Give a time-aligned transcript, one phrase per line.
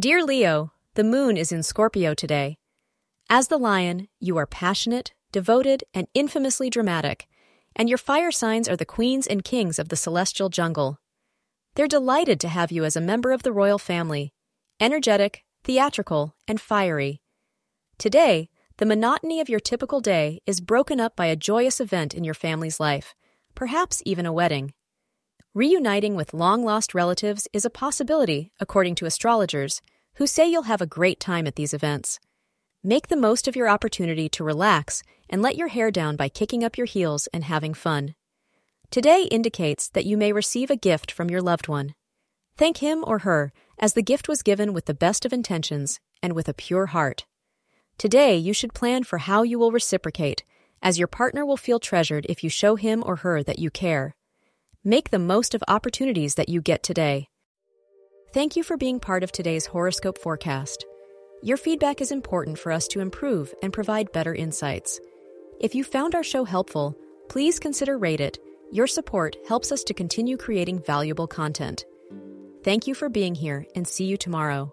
[0.00, 2.56] Dear Leo, the moon is in Scorpio today.
[3.28, 7.28] As the lion, you are passionate, devoted, and infamously dramatic,
[7.76, 11.00] and your fire signs are the queens and kings of the celestial jungle.
[11.74, 14.32] They're delighted to have you as a member of the royal family,
[14.80, 17.20] energetic, theatrical, and fiery.
[17.98, 18.48] Today,
[18.78, 22.32] the monotony of your typical day is broken up by a joyous event in your
[22.32, 23.14] family's life,
[23.54, 24.72] perhaps even a wedding.
[25.54, 29.82] Reuniting with long lost relatives is a possibility, according to astrologers,
[30.14, 32.20] who say you'll have a great time at these events.
[32.84, 36.62] Make the most of your opportunity to relax and let your hair down by kicking
[36.62, 38.14] up your heels and having fun.
[38.92, 41.96] Today indicates that you may receive a gift from your loved one.
[42.56, 46.32] Thank him or her as the gift was given with the best of intentions and
[46.32, 47.26] with a pure heart.
[47.98, 50.44] Today, you should plan for how you will reciprocate,
[50.80, 54.14] as your partner will feel treasured if you show him or her that you care.
[54.84, 57.28] Make the most of opportunities that you get today.
[58.32, 60.86] Thank you for being part of today's horoscope forecast.
[61.42, 64.98] Your feedback is important for us to improve and provide better insights.
[65.60, 66.96] If you found our show helpful,
[67.28, 68.38] please consider rate it.
[68.72, 71.84] Your support helps us to continue creating valuable content.
[72.64, 74.72] Thank you for being here and see you tomorrow.